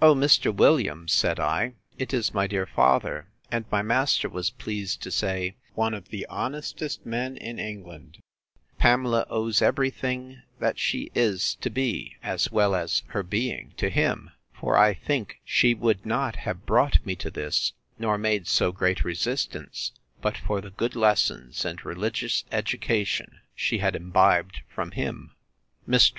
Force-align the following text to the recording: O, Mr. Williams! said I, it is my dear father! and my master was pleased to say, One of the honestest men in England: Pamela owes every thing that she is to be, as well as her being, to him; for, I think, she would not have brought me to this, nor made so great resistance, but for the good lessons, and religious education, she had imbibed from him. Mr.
O, 0.00 0.14
Mr. 0.14 0.54
Williams! 0.54 1.12
said 1.12 1.40
I, 1.40 1.74
it 1.98 2.14
is 2.14 2.32
my 2.32 2.46
dear 2.46 2.64
father! 2.64 3.26
and 3.50 3.64
my 3.72 3.82
master 3.82 4.28
was 4.28 4.50
pleased 4.50 5.02
to 5.02 5.10
say, 5.10 5.56
One 5.74 5.94
of 5.94 6.10
the 6.10 6.24
honestest 6.30 7.04
men 7.04 7.36
in 7.36 7.58
England: 7.58 8.18
Pamela 8.78 9.26
owes 9.28 9.60
every 9.60 9.90
thing 9.90 10.40
that 10.60 10.78
she 10.78 11.10
is 11.12 11.56
to 11.56 11.70
be, 11.70 12.14
as 12.22 12.52
well 12.52 12.72
as 12.72 13.02
her 13.08 13.24
being, 13.24 13.74
to 13.78 13.90
him; 13.90 14.30
for, 14.52 14.78
I 14.78 14.94
think, 14.94 15.40
she 15.44 15.74
would 15.74 16.06
not 16.06 16.36
have 16.36 16.66
brought 16.66 17.04
me 17.04 17.16
to 17.16 17.28
this, 17.32 17.72
nor 17.98 18.16
made 18.16 18.46
so 18.46 18.70
great 18.70 19.02
resistance, 19.02 19.90
but 20.22 20.38
for 20.38 20.60
the 20.60 20.70
good 20.70 20.94
lessons, 20.94 21.64
and 21.64 21.84
religious 21.84 22.44
education, 22.52 23.40
she 23.56 23.78
had 23.78 23.96
imbibed 23.96 24.60
from 24.68 24.92
him. 24.92 25.34
Mr. 25.88 26.12